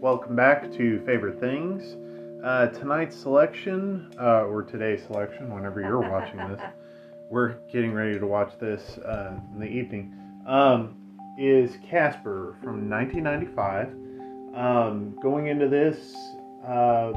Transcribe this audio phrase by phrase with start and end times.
[0.00, 1.98] Welcome back to Favorite Things.
[2.42, 6.60] Uh, tonight's selection, uh, or today's selection, whenever you're watching this,
[7.30, 10.14] we're getting ready to watch this uh, in the evening,
[10.46, 10.96] um,
[11.38, 13.88] is Casper from 1995.
[14.56, 16.16] Um, going into this,
[16.66, 17.10] uh,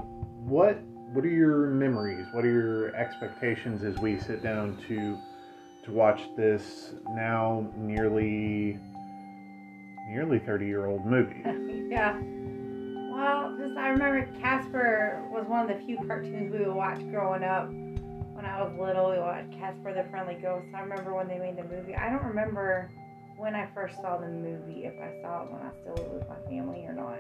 [0.44, 0.78] what
[1.14, 2.28] what are your memories?
[2.34, 5.18] What are your expectations as we sit down to
[5.86, 8.78] to watch this now nearly
[10.10, 11.44] nearly 30 year old movie?
[11.90, 12.20] yeah.
[13.78, 17.68] I remember Casper was one of the few cartoons we would watch growing up.
[17.70, 20.66] When I was little, we watched Casper the Friendly Ghost.
[20.76, 21.96] I remember when they made the movie.
[21.96, 22.90] I don't remember
[23.38, 26.30] when I first saw the movie, if I saw it when I still lived with
[26.30, 27.18] my family or not.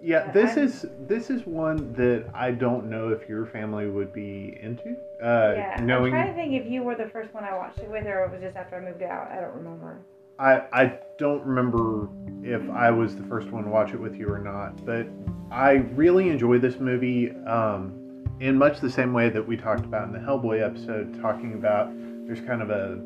[0.00, 3.88] Yeah, But this I'm- is this is one that I don't know if your family
[3.88, 4.96] would be into.
[5.20, 7.78] Uh, yeah, knowing I'm trying to think if you were the first one I watched
[7.80, 9.30] it with, or it was just after I moved out.
[9.32, 9.98] I don't remember.
[10.38, 12.08] I I don't remember
[12.42, 15.06] if I was the first one to watch it with you or not, but
[15.50, 20.08] I really enjoy this movie um, in much the same way that we talked about
[20.08, 21.90] in the Hellboy episode, talking about
[22.26, 23.00] there's kind of a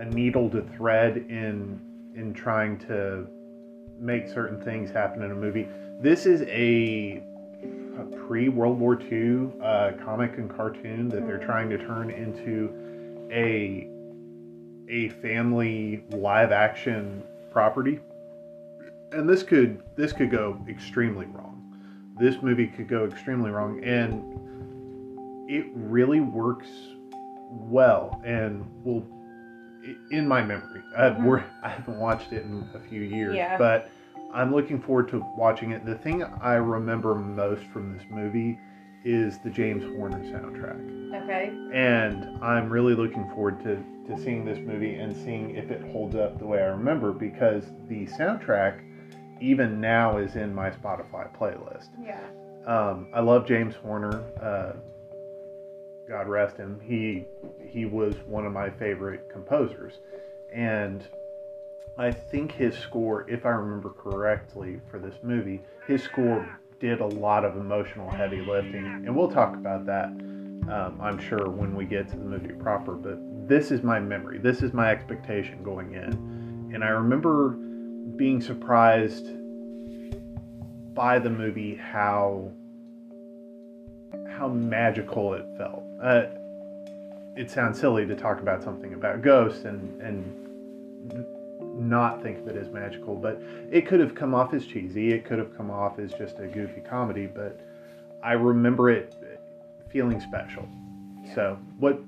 [0.00, 1.80] a needle to thread in
[2.14, 3.26] in trying to
[3.98, 5.68] make certain things happen in a movie.
[6.00, 7.22] This is a,
[7.98, 12.72] a pre World War II uh, comic and cartoon that they're trying to turn into
[13.32, 13.88] a
[14.88, 18.00] a family live action property
[19.12, 21.54] and this could this could go extremely wrong
[22.18, 24.22] this movie could go extremely wrong and
[25.50, 26.68] it really works
[27.50, 29.06] well and will
[30.10, 31.24] in my memory Mhm.
[31.24, 33.56] we're, i haven't watched it in a few years Yeah.
[33.56, 33.90] but
[34.34, 38.58] i'm looking forward to watching it the thing i remember most from this movie
[39.04, 41.50] is the james horner soundtrack Okay.
[41.72, 43.76] and I'm really looking forward to,
[44.08, 47.64] to seeing this movie and seeing if it holds up the way I remember because
[47.88, 48.82] the soundtrack,
[49.40, 51.88] even now, is in my Spotify playlist.
[52.04, 52.20] Yeah.
[52.66, 54.22] Um, I love James Horner.
[54.38, 54.72] Uh,
[56.06, 56.78] God rest him.
[56.82, 57.24] He
[57.66, 60.00] he was one of my favorite composers,
[60.52, 61.06] and
[61.96, 66.46] I think his score, if I remember correctly, for this movie, his score
[66.80, 70.06] did a lot of emotional heavy lifting, and we'll talk about that.
[70.06, 73.18] Um, I'm sure when we get to the movie proper, but
[73.48, 74.38] this is my memory.
[74.38, 77.50] This is my expectation going in, and I remember
[78.16, 79.26] being surprised
[80.94, 82.52] by the movie how
[84.36, 85.82] how magical it felt.
[86.02, 86.26] Uh,
[87.36, 91.24] it sounds silly to talk about something about ghosts and and
[91.78, 93.40] not think of it as magical, but
[93.70, 95.12] it could have come off as cheesy.
[95.12, 97.60] It could have come off as just a goofy comedy, but
[98.22, 99.14] I remember it
[99.90, 100.68] feeling special.
[101.34, 102.00] So, what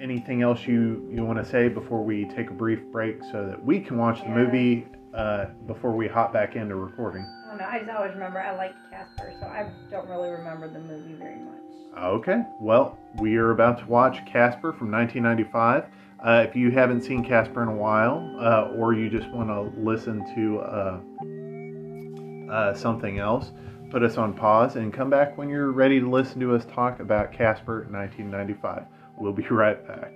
[0.00, 3.64] anything else you you want to say before we take a brief break so that
[3.64, 7.22] we can watch the movie uh, before we hop back into recording?
[7.22, 7.64] I don't know.
[7.64, 11.38] I just always remember I liked Casper, so I don't really remember the movie very
[11.38, 11.54] much.
[11.96, 15.84] Okay, well, we are about to watch Casper from 1995.
[16.24, 19.78] Uh, if you haven't seen Casper in a while, uh, or you just want to
[19.78, 23.52] listen to uh, uh, something else,
[23.90, 27.00] put us on pause and come back when you're ready to listen to us talk
[27.00, 28.84] about Casper 1995.
[29.18, 30.14] We'll be right back.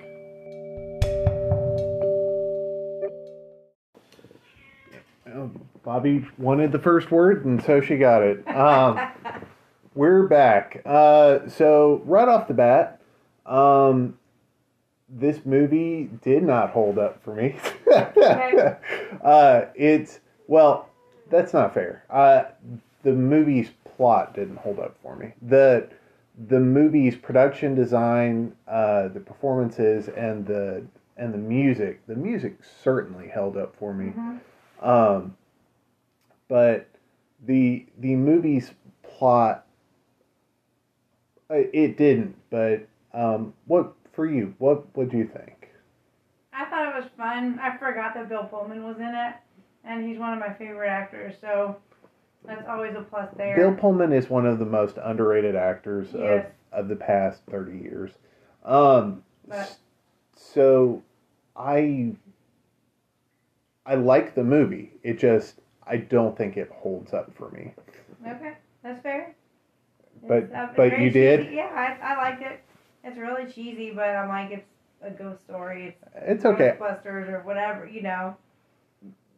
[5.34, 5.50] Oh,
[5.82, 8.48] Bobby wanted the first word, and so she got it.
[8.48, 8.98] Um,
[9.94, 10.80] we're back.
[10.86, 13.02] Uh, so right off the bat,
[13.44, 14.18] um,
[15.08, 17.56] this movie did not hold up for me.
[17.86, 18.76] Okay.
[19.24, 20.88] uh, it's well,
[21.30, 22.04] that's not fair.
[22.10, 22.44] Uh,
[23.02, 25.32] the movie's plot didn't hold up for me.
[25.42, 25.88] the
[26.48, 30.84] The movie's production design, uh, the performances, and the
[31.16, 32.06] and the music.
[32.06, 34.12] The music certainly held up for me.
[34.12, 34.40] Mhm.
[34.80, 35.36] Um,
[36.48, 36.88] but
[37.46, 39.64] the the movie's plot
[41.50, 42.36] uh, it didn't.
[42.50, 44.52] But um, what for you?
[44.58, 45.68] What what do you think?
[46.52, 47.60] I thought it was fun.
[47.62, 49.34] I forgot that Bill Pullman was in it,
[49.84, 51.76] and he's one of my favorite actors, so
[52.44, 53.54] that's always a plus there.
[53.54, 56.46] Bill Pullman is one of the most underrated actors Yes.
[56.72, 58.10] of of the past thirty years.
[58.64, 59.78] Um, But-
[60.34, 61.00] so
[61.54, 62.16] I
[63.86, 64.94] I like the movie.
[65.04, 67.72] It just I don't think it holds up for me.
[68.26, 69.36] Okay, that's fair.
[70.26, 71.52] But- It's, uh, but you did?
[71.52, 72.60] Yeah, I, I liked it.
[73.08, 74.68] It's really cheesy, but I'm like, it's
[75.00, 75.96] a ghost story.
[76.14, 76.76] It's It's okay.
[76.78, 78.36] Ghostbusters or whatever, you know.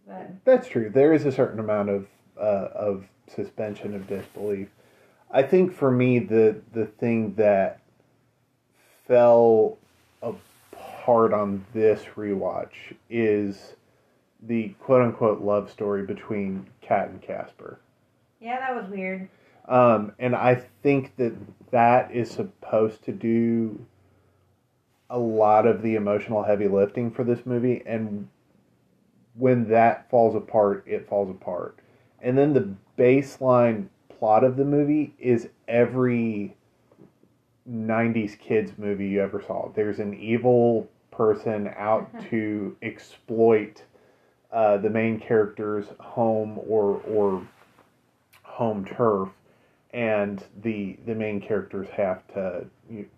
[0.07, 0.91] But That's true.
[0.91, 2.07] There is a certain amount of
[2.37, 4.69] uh, of suspension of disbelief.
[5.31, 7.81] I think for me, the the thing that
[9.07, 9.79] fell
[10.21, 13.75] apart on this rewatch is
[14.43, 17.79] the quote unquote love story between Kat and Casper.
[18.41, 19.29] Yeah, that was weird.
[19.71, 21.33] Um, and I think that
[21.71, 23.87] that is supposed to do
[25.09, 27.83] a lot of the emotional heavy lifting for this movie.
[27.87, 28.29] And
[29.35, 31.79] when that falls apart, it falls apart.
[32.21, 33.87] And then the baseline
[34.19, 36.57] plot of the movie is every
[37.71, 39.71] 90s kids movie you ever saw.
[39.75, 43.85] There's an evil person out to exploit
[44.53, 47.47] uh, the main character's home or or
[48.43, 49.29] home turf,
[49.93, 52.67] and the the main characters have to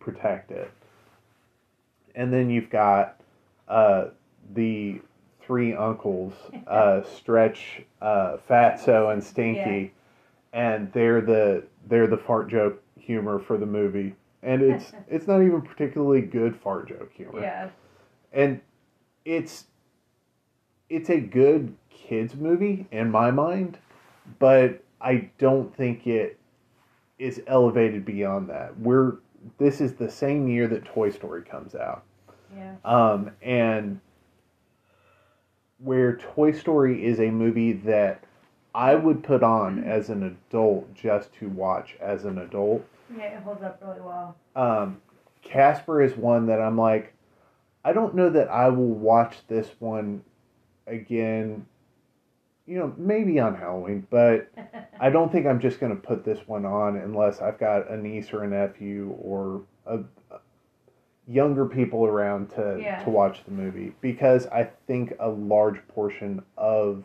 [0.00, 0.70] protect it.
[2.14, 3.20] And then you've got
[3.68, 4.06] uh,
[4.54, 5.00] the
[5.40, 6.34] three uncles,
[6.66, 9.92] uh, Stretch, uh, Fatso, and Stinky,
[10.52, 15.42] and they're the they're the fart joke humor for the movie, and it's it's not
[15.42, 17.68] even particularly good fart joke humor, Yeah.
[18.32, 18.60] and
[19.24, 19.66] it's
[20.88, 23.78] it's a good kids movie in my mind,
[24.38, 26.38] but I don't think it
[27.22, 28.78] is elevated beyond that.
[28.78, 29.14] We're
[29.58, 32.02] this is the same year that Toy Story comes out.
[32.56, 32.74] Yeah.
[32.84, 34.00] Um, and
[35.78, 38.24] where Toy Story is a movie that
[38.74, 42.84] I would put on as an adult just to watch as an adult.
[43.16, 44.36] Yeah, it holds up really well.
[44.56, 45.00] Um,
[45.42, 47.12] Casper is one that I'm like,
[47.84, 50.22] I don't know that I will watch this one
[50.86, 51.66] again.
[52.66, 54.48] You know, maybe on Halloween, but
[55.00, 57.96] I don't think I'm just going to put this one on unless I've got a
[57.96, 59.98] niece or a nephew or a,
[60.30, 60.38] a
[61.26, 63.02] younger people around to Yeah.
[63.02, 67.04] to watch the movie because I think a large portion of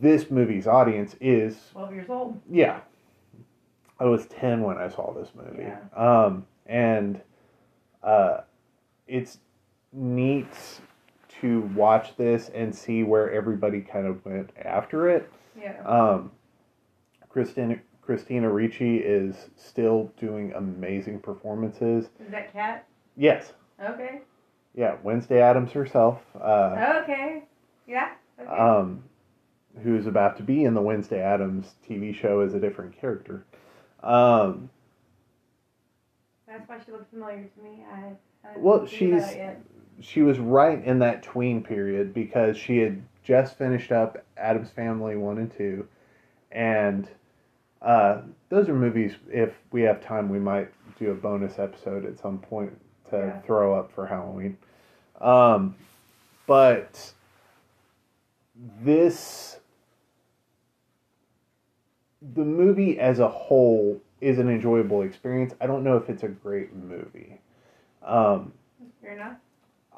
[0.00, 2.40] this movie's audience is 12 years old.
[2.50, 2.80] yeah.
[4.00, 5.62] I was 10 when I saw this movie.
[5.68, 5.78] Yeah.
[5.96, 7.20] Um and
[8.02, 8.38] uh
[9.06, 9.38] it's
[9.92, 10.48] neat
[11.44, 15.30] to watch this and see where everybody kind of went after it.
[15.60, 15.78] Yeah.
[15.84, 16.32] Um,
[17.28, 22.06] Christina Christina Ricci is still doing amazing performances.
[22.18, 22.86] Is that Kat?
[23.16, 23.52] Yes,
[23.82, 24.22] Okay.
[24.74, 27.44] yeah, Wednesday Addams herself, uh, Okay.
[27.86, 28.12] Yeah.
[28.40, 28.48] Okay.
[28.50, 29.04] um,
[29.82, 33.44] who's about to be in the Wednesday Addams TV show as a different character.
[34.02, 34.70] Um,
[36.46, 37.84] That's why she looks familiar to me.
[37.92, 38.12] I.
[38.46, 39.73] I Well, didn't think about she's-.
[40.00, 45.16] She was right in that tween period because she had just finished up Addams Family
[45.16, 45.86] one and two,
[46.52, 47.08] and
[47.80, 49.12] uh, those are movies.
[49.28, 50.68] If we have time, we might
[50.98, 52.72] do a bonus episode at some point
[53.10, 53.40] to Yeah.
[53.42, 54.56] throw up for Halloween.
[55.20, 55.74] Um,
[56.46, 57.12] but
[58.82, 59.58] this,
[62.34, 65.54] the movie as a whole is an enjoyable experience.
[65.60, 67.40] I don't know if it's a great movie.
[68.02, 68.52] Um,
[69.02, 69.36] Fair enough.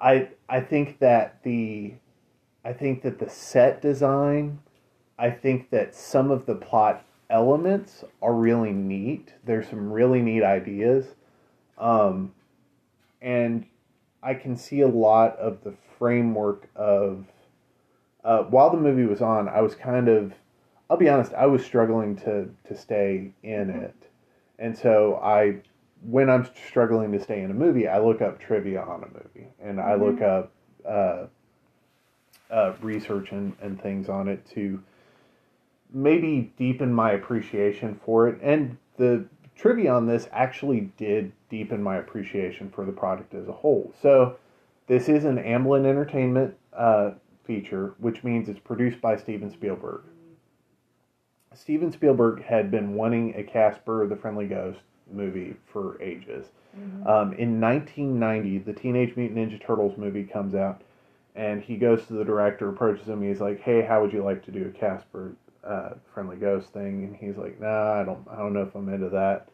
[0.01, 1.95] I I think that the
[2.65, 4.61] I think that the set design,
[5.19, 9.35] I think that some of the plot elements are really neat.
[9.45, 11.07] There's some really neat ideas.
[11.79, 12.33] Um
[13.23, 13.67] and
[14.23, 17.27] I can see a lot of the framework of
[18.25, 20.35] uh, while the movie was on, I was kind of
[20.91, 23.95] I'll be honest, I was struggling to to stay in it.
[24.59, 25.57] And so I
[26.03, 29.49] when I'm struggling to stay in a movie, I look up trivia on a movie
[29.63, 30.53] and I look up
[30.89, 31.27] uh,
[32.51, 34.83] uh, research and, and things on it to
[35.93, 38.39] maybe deepen my appreciation for it.
[38.43, 39.25] And the
[39.57, 43.93] trivia on this actually did deepen my appreciation for the product as a whole.
[44.01, 44.37] So
[44.87, 47.13] this is an Amblin Entertainment uh,
[47.45, 50.03] feature, which means it's produced by Steven Spielberg.
[51.55, 56.47] Steven Spielberg had been wanting a Casper the Friendly Ghost movie for ages.
[57.07, 60.83] Um, in 1990, the Teenage Mutant Ninja Turtles movie comes out,
[61.35, 63.23] and he goes to the director, approaches him.
[63.23, 65.35] He's like, "Hey, how would you like to do a Casper
[65.65, 68.93] uh, Friendly Ghost thing?" And he's like, "Nah, I don't, I don't know if I'm
[68.93, 69.49] into that."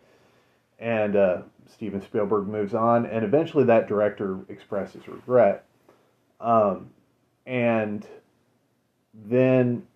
[0.81, 5.65] And uh, Steven Spielberg moves on, and eventually that director expresses regret.
[6.41, 6.91] Um,
[7.47, 8.05] and
[9.15, 9.87] then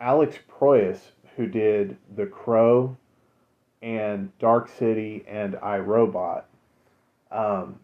[0.00, 0.98] Alex Proyas,
[1.36, 2.96] who did The Crow
[3.82, 6.46] and Dark City and I, Robot,
[7.30, 7.78] um,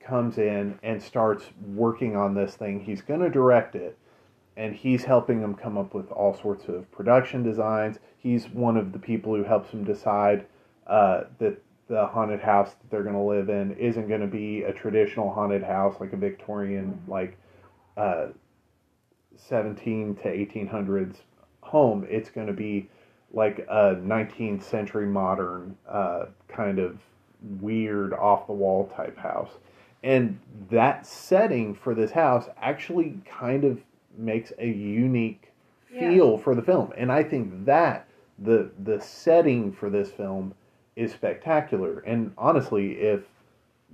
[0.00, 2.80] comes in and starts working on this thing.
[2.80, 3.98] He's going to direct it,
[4.56, 7.98] and he's helping them come up with all sorts of production designs.
[8.16, 10.46] He's one of the people who helps them decide
[10.86, 14.62] uh, that the haunted house that they're going to live in isn't going to be
[14.62, 17.36] a traditional haunted house like a Victorian, like
[17.96, 18.26] uh,
[19.36, 21.16] 17 to 1800s
[21.62, 22.06] home.
[22.08, 22.88] It's going to be
[23.32, 26.98] like a 19th century modern uh, kind of
[27.60, 29.52] weird off the wall type house.
[30.02, 30.38] And
[30.70, 33.80] that setting for this house actually kind of
[34.16, 35.52] makes a unique
[35.92, 36.10] Yeah.
[36.10, 36.92] feel for the film.
[36.96, 38.06] And I think that
[38.38, 40.54] the the setting for this film
[40.96, 42.00] is spectacular.
[42.00, 43.22] And honestly, if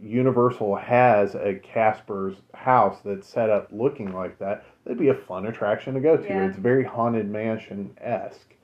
[0.03, 5.47] Universal has a Casper's house that's set up looking like that, that'd be a fun
[5.47, 6.25] attraction to go to.
[6.25, 6.47] Yeah.
[6.47, 8.55] It's very haunted mansion esque.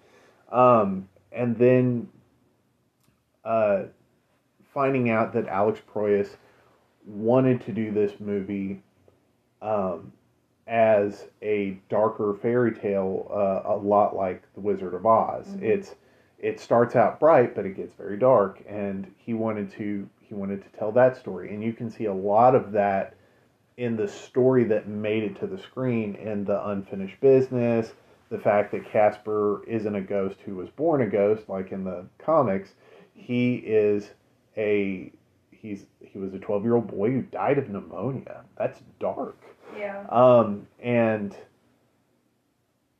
[0.52, 2.08] Um, and then
[3.44, 3.84] uh,
[4.72, 6.36] finding out that Alex Proyas
[7.06, 8.82] wanted to do this movie
[9.60, 10.12] um,
[10.66, 15.46] as a darker fairy tale, uh, a lot like The Wizard of Oz.
[15.56, 15.62] Mhm.
[15.62, 15.94] It's
[16.38, 20.62] it starts out bright, but it gets very dark, and he wanted to he wanted
[20.62, 23.14] to tell that story, and you can see a lot of that
[23.76, 27.94] in the story that made it to the screen in the unfinished business.
[28.32, 32.06] The fact that Casper isn't a ghost who was born a ghost, like in the
[32.18, 32.70] comics,
[33.14, 34.10] he is
[34.56, 35.12] a
[35.50, 38.42] he's he was a 12 year old boy who died of pneumonia.
[38.56, 39.36] That's dark.
[39.78, 40.04] Yeah.
[40.10, 41.36] um and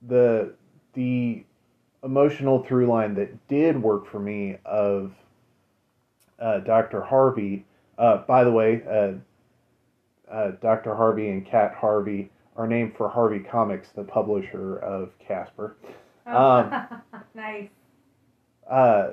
[0.07, 0.55] the
[0.95, 1.45] the
[2.03, 5.13] emotional through line that did work for me of
[6.39, 7.65] uh, dr harvey
[7.99, 9.13] uh, by the way uh,
[10.33, 15.77] uh, dr harvey and kat harvey are named for harvey comics the publisher of casper
[16.27, 16.73] um,
[17.35, 17.69] nice.
[18.71, 19.11] uh,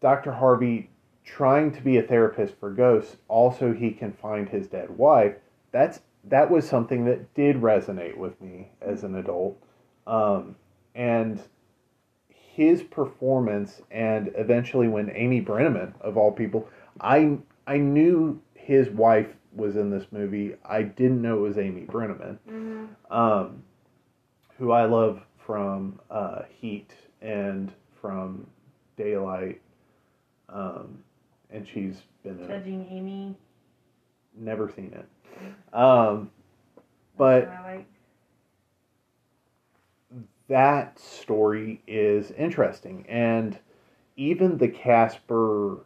[0.00, 0.32] Dr.
[0.32, 0.90] Harvey
[1.24, 5.34] trying to be a therapist for ghosts, also he can find his dead wife.
[5.70, 9.60] That's that was something that did resonate with me as an adult,
[10.06, 10.54] um,
[10.94, 11.40] and
[12.28, 16.68] his performance, and eventually when Amy Brenneman, of all people,
[17.00, 20.54] I I knew his wife was in this movie.
[20.64, 23.62] I didn't know it was Amy Brenneman hmm um,
[24.58, 28.46] who I love from uh, Heat and from
[28.96, 29.60] Daylight,
[30.48, 31.02] um,
[31.50, 32.48] and she's been in.
[32.48, 33.36] Judging Amy.
[34.36, 36.30] Never seen it, um,
[37.18, 37.86] but like.
[40.48, 43.58] that story is interesting, and
[44.16, 45.84] even the Casper.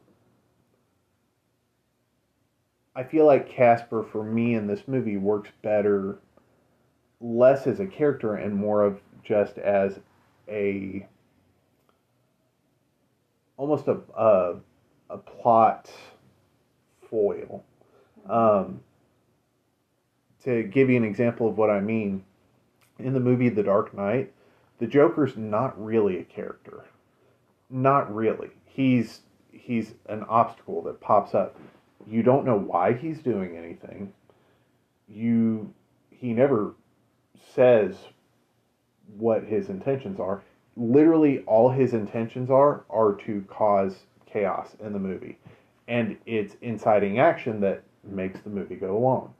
[2.96, 6.18] I feel like Casper for me in this movie works better
[7.20, 10.00] less as a character and more of just as
[10.48, 11.06] a
[13.58, 14.54] almost a a,
[15.10, 15.90] a plot
[17.10, 17.62] foil.
[18.28, 18.80] Um,
[20.44, 22.24] to give you an example of what I mean,
[22.98, 24.32] in the movie The Dark Knight,
[24.78, 26.84] the Joker's not really a character.
[27.68, 28.50] Not really.
[28.64, 29.20] He's
[29.52, 31.56] he's an obstacle that pops up.
[32.06, 34.12] You don't know why he's doing anything.
[35.08, 35.72] You
[36.10, 36.74] he never
[37.54, 37.96] says
[39.16, 40.42] what his intentions are.
[40.76, 45.38] Literally all his intentions are are to cause chaos in the movie.
[45.88, 49.34] And it's inciting action that makes the movie go along.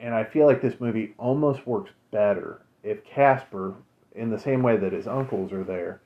[0.00, 3.74] And I feel like this movie almost works better if Casper,
[4.14, 6.00] in the same way that his uncles are there,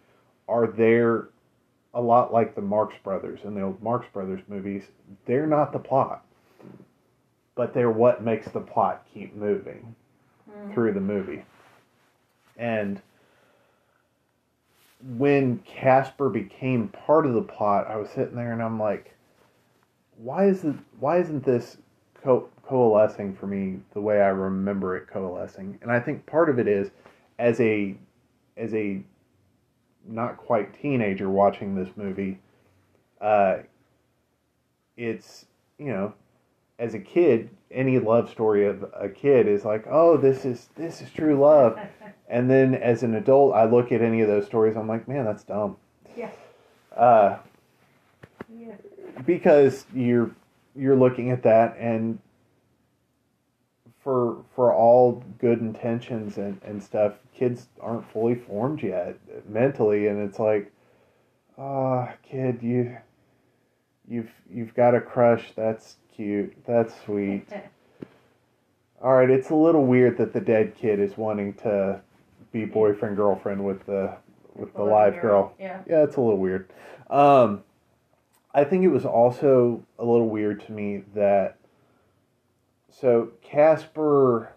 [0.49, 1.29] are there
[1.97, 4.85] a lot like the Marx Brothers in the old Marx Brothers movies.
[5.25, 6.25] They're not the plot,
[7.55, 9.97] but they're what makes the plot keep moving
[10.49, 10.75] Mhm.
[10.75, 11.45] through the movie.
[12.59, 13.01] And
[15.17, 19.15] when Casper became part of the plot, I was sitting there and I'm like,
[20.19, 21.79] why is it, why isn't this
[22.23, 25.79] co- coalescing for me the way I remember it coalescing?
[25.81, 26.91] And I think part of it is
[27.39, 27.97] as a
[28.59, 29.03] as a
[30.09, 32.39] not quite teenager watching this movie,
[33.21, 33.59] uh,
[34.97, 35.47] it's
[35.79, 36.15] you know
[36.79, 41.01] as a kid, any love story of a kid is like, oh, this is this
[41.01, 41.79] is true love.
[42.29, 45.25] And then as an adult, I look at any of those stories, I'm like, man,
[45.25, 45.77] that's dumb.
[46.17, 46.31] Yeah.
[46.97, 47.39] Uh,
[48.53, 48.75] yeah.
[49.25, 50.33] because you're
[50.75, 52.19] you're looking at that and
[54.07, 60.23] for for all good intentions and, and stuff, kids aren't fully formed yet mentally, and
[60.23, 60.71] it's like,
[61.59, 62.97] ah, kid, you
[64.09, 65.51] you've you've got a crush.
[65.57, 66.55] That's cute.
[66.65, 67.49] That's sweet.
[69.03, 72.01] All right, it's a little weird that the dead kid is wanting to
[72.53, 74.17] be boyfriend girlfriend with the
[74.55, 75.53] with the live girl.
[75.59, 75.81] Yeah.
[75.85, 76.71] Yeah, it's a little weird.
[77.11, 77.65] Um,
[78.55, 81.56] I think it was also a little weird to me that
[83.01, 84.53] so Casper,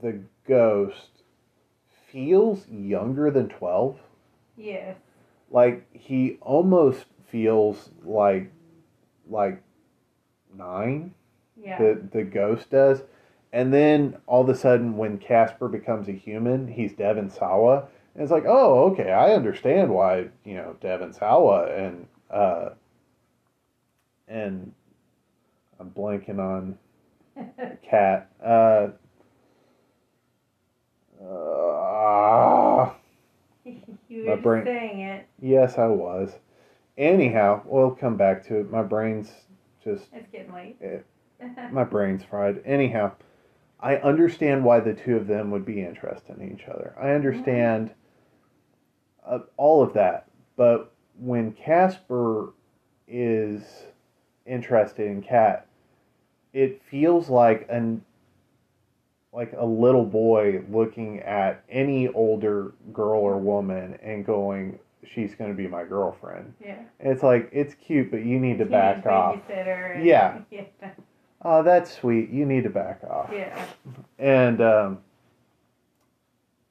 [0.00, 1.22] the ghost,
[2.10, 3.98] feels younger than twelve.
[4.56, 4.94] Yeah.
[5.50, 8.50] Like he almost feels like
[9.28, 9.62] like
[10.56, 11.14] nine
[11.62, 11.78] Yeah.
[11.78, 13.02] the the ghost does.
[13.52, 18.22] And then all of a sudden, when Casper becomes a human, he's Devon Sawa, and
[18.22, 22.70] it's like, oh, okay, I understand why you know Devon Sawa and uh,
[24.26, 24.72] and
[25.80, 26.76] I'm blanking on
[27.82, 28.30] Kat.
[28.44, 28.88] Uh,
[31.24, 32.92] uh,
[34.08, 35.26] You're My brain- saying it.
[35.40, 36.32] Yes, I was.
[36.96, 38.70] Anyhow, we'll come back to it.
[38.70, 39.30] My brain's
[39.84, 40.76] just It's getting late.
[40.82, 40.98] Eh.
[41.72, 42.60] my brain's fried.
[42.64, 43.12] Anyhow,
[43.80, 46.94] I understand why the two of them would be interested in each other.
[47.00, 47.92] I understand
[49.24, 50.26] uh, all of that.
[50.56, 52.52] But when Casper
[53.06, 53.62] is
[54.46, 55.67] interested in Kat,
[56.58, 58.02] it feels like an
[59.32, 65.50] like a little boy looking at any older girl or woman and going, "She's going
[65.50, 66.80] to be my girlfriend." yeah.
[66.98, 69.36] It's like it's cute, but you need to back Teenage off.
[69.48, 70.38] babysitter and- Yeah.
[70.50, 70.64] Yeah.
[71.44, 72.30] Oh, that's sweet.
[72.30, 73.30] You need to back off.
[73.32, 73.64] Yeah.
[74.18, 74.98] And um,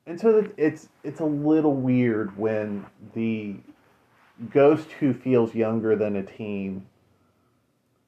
[0.06, 3.56] and so that it's it's a little weird when the
[4.52, 6.86] ghost who feels younger than a teen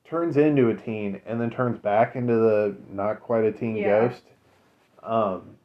[0.10, 3.84] turns into a teen and then turns back into the not quite a teen Yeah.
[3.84, 4.24] ghost.
[5.04, 5.58] Um,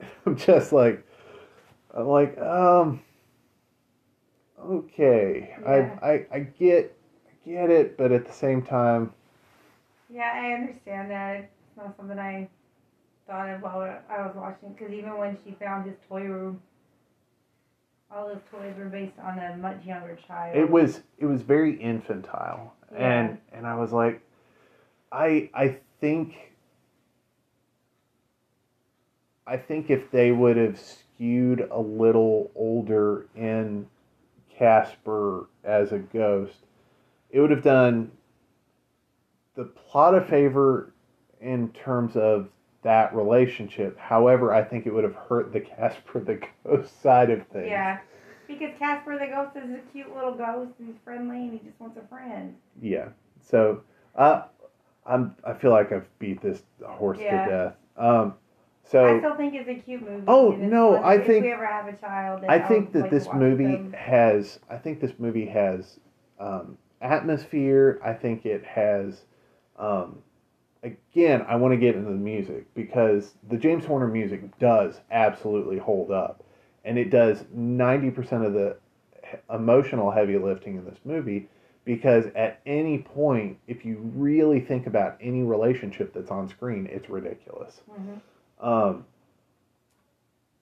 [0.26, 1.06] I'm just like
[1.94, 3.02] I'm like um
[4.58, 5.98] okay Yeah.
[6.02, 9.12] I, I I get I get it but at the same time
[10.12, 11.36] Yeah, I understand that.
[11.40, 12.48] It's not something I
[13.26, 14.72] thought of while I was watching.
[14.72, 16.62] Because even when she found his toy room,
[18.12, 20.56] all those toys were based on a much younger child.
[20.56, 24.20] it was it was very infantile and and i was like
[25.12, 26.34] i i think
[29.46, 33.86] i think if they would have skewed a little older in
[34.58, 36.56] casper as a ghost
[37.30, 38.10] it would have done
[39.54, 40.92] the plot a favor
[41.40, 42.48] in terms of
[42.82, 47.46] that relationship however i think it would have hurt the casper the ghost side of
[47.48, 47.98] things Yeah.
[48.48, 51.78] Because Casper the ghost is a cute little ghost and he's friendly and he just
[51.78, 52.56] wants a friend.
[52.82, 53.10] Yeah.
[53.40, 53.82] So
[54.16, 54.42] uh,
[55.06, 57.44] I'm I feel like I've beat this horse Yeah.
[57.44, 57.74] to death.
[57.96, 58.34] Um,
[58.82, 60.24] so I still think it's a cute movie.
[60.26, 60.96] Oh, no.
[60.96, 63.92] I if think- we ever have a child, I think that like this movie them.
[63.92, 66.00] has I think this movie has
[66.40, 68.00] um, atmosphere.
[68.04, 69.20] I think it has
[69.78, 70.18] um,
[70.82, 71.44] again.
[71.48, 76.10] I want to get into the music because the James Horner music does absolutely hold
[76.10, 76.42] up,
[76.84, 78.76] and it does ninety percent of the
[79.52, 81.48] emotional heavy lifting in this movie.
[81.84, 87.08] Because at any point, if you really think about any relationship that's on screen, it's
[87.08, 87.80] ridiculous.
[87.90, 88.20] Mhm.
[88.64, 89.04] um,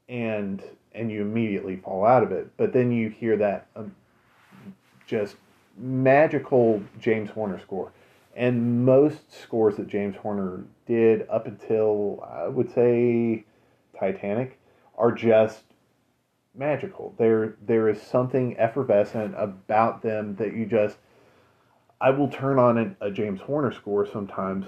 [0.08, 0.62] and
[0.94, 2.48] and you immediately fall out of it.
[2.56, 3.94] But then you hear that um,
[5.06, 5.36] just
[5.76, 7.92] magical James Horner score,
[8.38, 13.44] and most scores that James Horner did up until I would say
[13.98, 14.58] Titanic
[14.96, 15.64] are just
[16.54, 17.14] magical.
[17.18, 20.98] There there is something effervescent about them that you just
[22.00, 24.66] I will turn on an, a James Horner score sometimes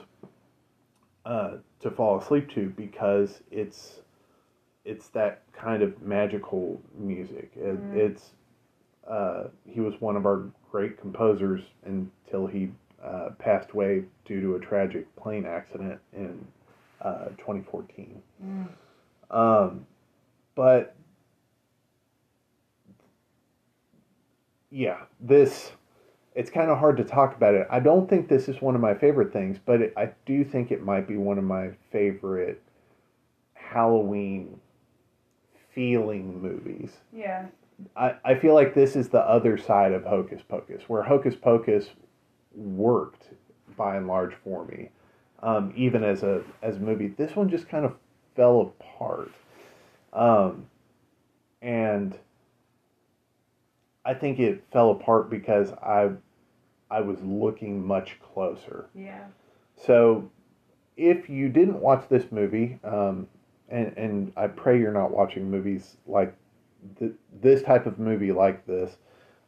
[1.24, 4.00] uh, to fall asleep to because it's
[4.85, 7.52] it's that kind of magical music.
[7.54, 7.94] It, Mhm.
[7.94, 8.30] It's
[9.06, 12.70] uh, he was one of our great composers until he
[13.04, 16.46] uh, passed away due to a tragic plane accident in
[17.00, 18.22] uh, 2014.
[18.44, 18.68] Mm.
[19.30, 19.86] Um,
[20.54, 20.94] but
[24.70, 25.72] yeah, this
[26.34, 27.66] it's kind of hard to talk about it.
[27.70, 30.70] I don't think this is one of my favorite things, but it, I do think
[30.70, 32.62] it might be one of my favorite
[33.54, 34.60] Halloween
[35.74, 36.92] feeling movies.
[37.12, 37.46] Yeah.
[37.96, 41.88] I, I feel like this is the other side of Hocus Pocus, where Hocus Pocus
[42.54, 43.28] worked
[43.76, 44.90] by and large for me,
[45.42, 47.08] um, even as a as a movie.
[47.08, 47.94] This one just kind of
[48.36, 49.30] fell apart,
[50.12, 50.66] um,
[51.62, 52.18] and
[54.04, 56.10] I think it fell apart because I
[56.90, 58.86] I was looking much closer.
[58.94, 59.24] Yeah.
[59.76, 60.30] So,
[60.96, 63.28] if you didn't watch this movie, um,
[63.68, 66.34] and and I pray you're not watching movies like
[66.98, 68.96] th- this type of movie like this,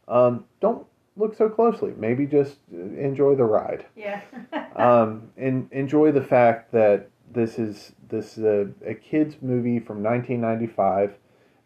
[0.07, 1.93] um, don't look so closely.
[1.97, 3.85] Maybe just enjoy the ride.
[3.95, 4.21] Yeah.
[4.75, 10.01] Um, and enjoy the fact that this is this is a, a kids movie from
[10.01, 11.13] 1995.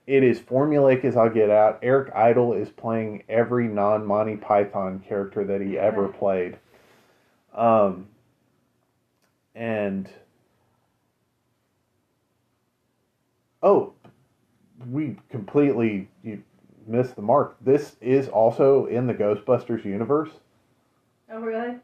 [0.08, 1.80] It is formulaic as I'll get out.
[1.82, 6.58] Eric Idle is playing every non Monty Python character that he ever played.
[7.54, 8.08] Um,
[9.56, 10.10] and
[13.64, 13.94] oh,
[14.90, 16.44] we completely you
[16.88, 17.56] missed the mark.
[17.62, 20.30] This is also in the Ghostbusters universe.
[21.32, 21.76] oh really?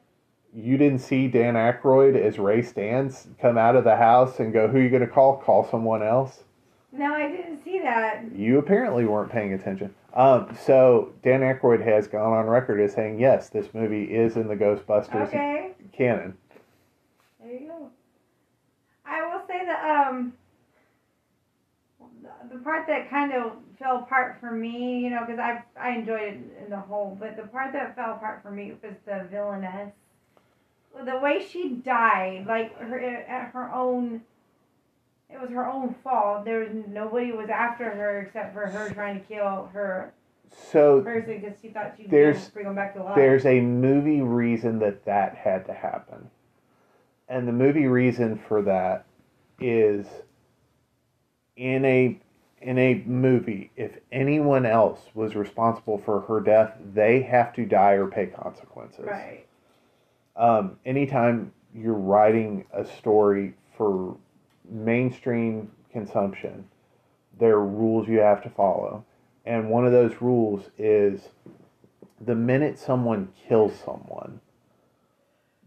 [0.55, 4.67] You didn't see Dan Aykroyd as Ray Stantz come out of the house and go,
[4.67, 5.37] "Who are you going to call?
[5.37, 6.43] Call someone else."
[6.91, 8.23] No, I didn't see that.
[8.35, 9.95] You apparently weren't paying attention.
[10.13, 14.47] Um, so Dan Aykroyd has gone on record as saying, "Yes, this movie is in
[14.47, 15.71] the Ghostbusters Okay.
[15.91, 16.37] canon."
[17.41, 17.89] There you go.
[19.07, 20.33] I will say that um,
[22.53, 26.21] the, part that kind of fell apart for me, you know, because I I enjoyed
[26.21, 29.91] it in the whole, but the part that fell apart for me was the villainess.
[31.05, 34.21] The way she died, like her at her own.
[35.29, 36.45] It was her own fault.
[36.45, 40.13] There was nobody was after her except for her trying to kill her
[40.69, 43.15] So person because she thought she'd There's- bring him back to life.
[43.15, 46.29] there's a movie reason that that had to happen.
[47.27, 49.05] And the movie reason for that
[49.59, 50.05] is
[51.55, 52.19] in a
[52.63, 57.93] in a movie, if anyone else was responsible for her death, they have to die
[57.93, 59.05] or pay consequences.
[59.05, 59.45] right.
[60.35, 64.15] um, anytime you're writing a story for
[64.69, 66.65] mainstream consumption,
[67.39, 69.03] there are rules you have to follow.
[69.45, 71.19] And one of those rules is
[72.21, 74.39] the minute someone kills someone,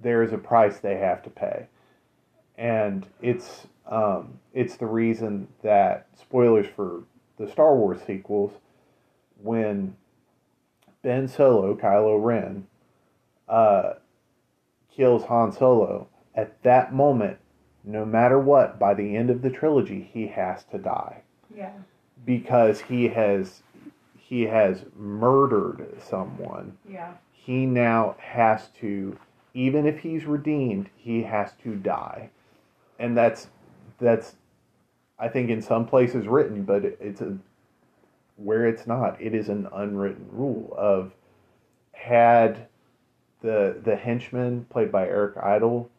[0.00, 1.66] there is a price they have to pay.
[2.59, 7.05] And it's um, it's the reason that spoilers for
[7.38, 8.53] the Star Wars sequels,
[9.42, 9.95] when
[11.03, 12.66] Ben Solo, Kylo Ren,
[13.49, 13.95] uh,
[14.90, 17.38] kills Han Solo, at that moment,
[17.85, 21.23] no matter what, by the end of the trilogy, he has to die
[21.55, 21.73] Yeah.
[22.25, 23.62] because he has
[24.16, 26.77] he has murdered someone.
[26.88, 27.12] Yeah.
[27.31, 29.16] He now has to,
[29.55, 32.31] even if he's redeemed, he has to die,
[32.98, 33.48] and that's
[33.98, 34.37] that's,
[35.18, 37.37] I think, in some places written, but it's a
[38.37, 39.20] where it's not.
[39.20, 41.12] It is an unwritten rule of
[41.92, 42.66] had
[43.40, 45.90] the the henchman played by Eric Idle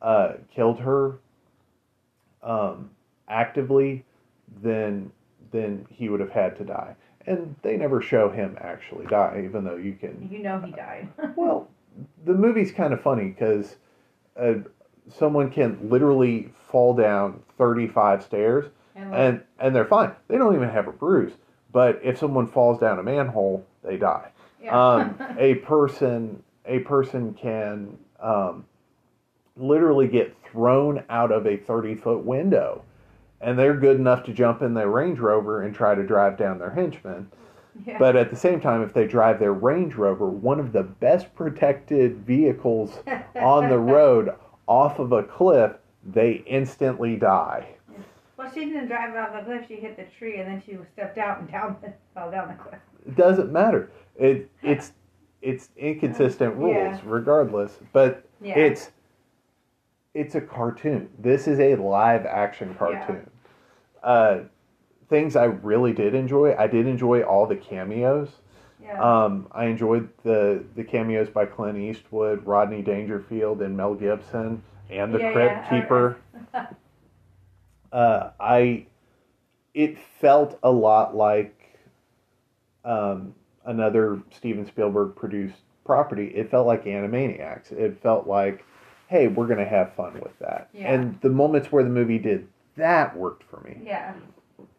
[0.00, 1.18] uh, killed her
[2.42, 2.90] um,
[3.28, 4.04] actively,
[4.62, 5.10] then
[5.52, 6.94] then he would have had to die.
[7.26, 10.28] And they never show him actually die, even though you can.
[10.30, 11.08] You know he died.
[11.36, 11.68] Well,
[12.24, 13.76] the movie's kind of funny because
[14.36, 14.54] uh,
[15.10, 20.12] someone can literally fall down thirty-five stairs and like, and and they're fine.
[20.28, 21.32] They don't even have a bruise.
[21.72, 24.94] But if someone falls down a manhole, they die yeah.
[24.94, 28.64] um, a person a person can um,
[29.56, 32.84] literally get thrown out of a 30 foot window
[33.40, 36.58] and they're good enough to jump in their range rover and try to drive down
[36.58, 37.28] their henchman
[37.86, 37.98] yeah.
[37.98, 41.34] but at the same time if they drive their range rover one of the best
[41.34, 42.98] protected vehicles
[43.36, 44.32] on the road
[44.66, 45.72] off of a cliff
[46.04, 47.66] they instantly die
[48.36, 49.66] Well, she didn't drive off the cliff.
[49.68, 51.76] She hit the tree, and then she stepped out and down,
[52.14, 52.80] fell down the cliff.
[53.06, 54.92] it doesn't matter it it's
[55.42, 57.00] it's inconsistent rules Yeah.
[57.04, 58.56] regardless but Yeah.
[58.58, 58.90] it's
[60.14, 63.28] it's a cartoon this is a live action cartoon
[64.02, 64.40] uh
[65.08, 68.28] things i really did enjoy i did enjoy all the cameos
[68.82, 69.00] yeah.
[69.24, 75.12] um i enjoyed the the cameos by clint eastwood rodney dangerfield and mel gibson and
[75.14, 76.16] the Yeah, crypt yeah, keeper
[77.92, 78.86] uh i
[79.74, 81.78] it felt a lot like
[82.84, 88.64] um another steven spielberg produced property it felt like animaniacs it felt like
[89.08, 90.92] hey we're gonna have fun with that Yeah.
[90.92, 94.14] and the moments where the movie did that worked for me yeah.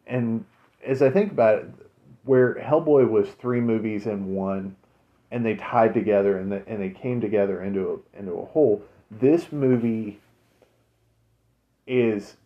[0.07, 0.43] and
[0.85, 1.71] as I think about it,
[2.23, 4.75] where Hellboy was three movies in one,
[5.31, 8.81] and they tied together and, the, and they came together into a, into a whole.
[9.11, 10.19] This movie
[11.85, 12.37] is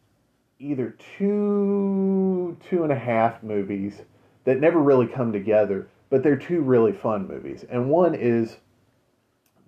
[0.60, 4.02] either two two and a half movies
[4.46, 7.66] that never really come together, but they're two really fun movies.
[7.70, 8.58] And one is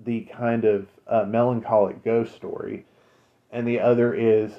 [0.03, 2.85] the kind of uh, melancholic ghost story,
[3.51, 4.53] and the other is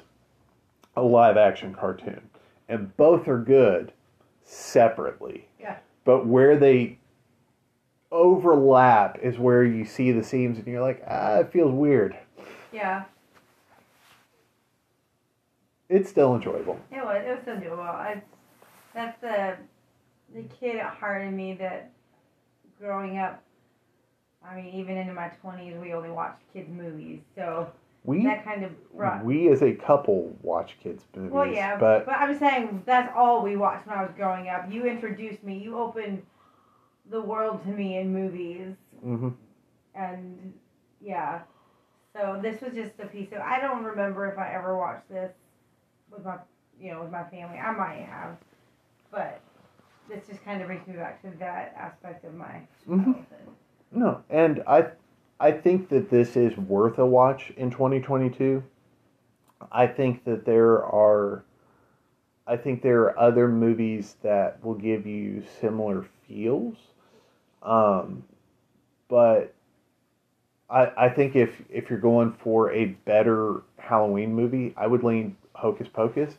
[0.97, 2.21] a live action cartoon.
[2.69, 3.93] And both are good
[4.51, 5.47] separately.
[5.61, 5.77] Yeah.
[6.05, 6.99] But where they
[8.11, 12.17] overlap is where you see the seams and you're like, ah, it feels weird.
[12.73, 13.05] Yeah.
[15.89, 16.79] It's still enjoyable.
[16.91, 17.23] It was.
[17.27, 17.81] It was so doable.
[17.81, 18.23] I,
[18.95, 19.57] that's the
[20.35, 21.91] the kid at heart in me that
[22.81, 23.43] growing up.
[24.45, 27.71] I mean, even into my twenties, we only watched kids movies, so
[28.05, 28.73] We that kind of
[29.23, 31.33] we as a couple watch kids movies.
[31.33, 34.71] well, yeah, but but I'm saying that's all we watched when I was growing up.
[34.73, 35.59] You introduced me.
[35.59, 36.23] You opened
[37.11, 39.35] the world to me in movies, mhm.
[39.95, 40.55] and
[41.01, 41.41] yeah.
[42.17, 43.39] So this was just a piece of.
[43.39, 45.33] I don't remember if I ever watched this
[46.11, 46.37] with my,
[46.81, 47.59] you know, with my family.
[47.59, 48.37] I might have,
[49.11, 49.41] but
[50.09, 53.05] this just kind of brings me back to that aspect of my Mhm.
[53.05, 53.27] childhood.
[53.93, 54.87] No, and I
[55.41, 58.63] I think that this is worth a watch in 2022.
[59.73, 61.45] I think that there are
[62.47, 66.77] I think there are other movies that will give you similar feels.
[67.63, 68.25] Um,
[69.09, 69.55] but
[70.69, 75.37] I I think if if you're going for a better Halloween movie, I would lean
[75.55, 76.37] Hocus Pocus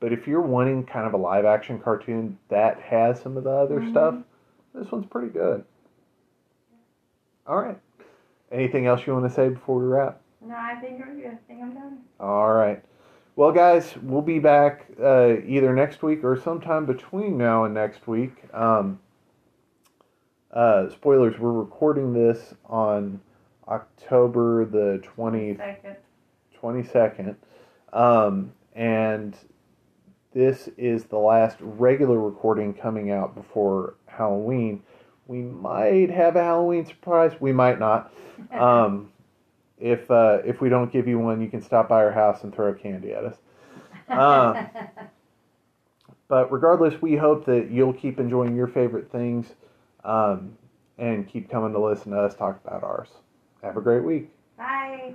[0.00, 3.50] But if you're wanting kind of a live action cartoon that has some of the
[3.50, 3.90] other Mhm.
[3.90, 4.14] stuff,
[4.74, 5.64] this one's pretty good.
[7.46, 7.78] All right.
[8.50, 10.20] Anything else you want to say before we wrap?
[10.40, 11.26] No, I think I'm good.
[11.32, 11.98] I think I'm done.
[12.18, 12.82] All right.
[13.36, 18.08] Well, guys, we'll be back uh, either next week or sometime between now and next
[18.08, 18.32] week.
[18.52, 19.00] Um,
[20.52, 23.20] uh, spoilers, we're recording this on
[23.68, 25.96] October the 20, Second.
[26.60, 27.36] 22nd.
[27.92, 29.36] Um, and
[30.32, 34.82] this is the last regular recording coming out before Halloween.
[35.28, 37.32] We might have a Halloween surprise.
[37.40, 38.12] We might not.
[38.52, 39.12] Um,
[39.78, 42.54] if uh, if we don't give you one, you can stop by our house and
[42.54, 43.36] throw candy at us.
[44.10, 44.64] uh,
[46.28, 49.54] But regardless, we hope that you'll keep enjoying your favorite things
[50.04, 50.56] um,
[50.98, 53.08] and keep coming to listen to us talk about ours.
[53.62, 54.30] Have a great week.
[54.56, 55.14] Bye.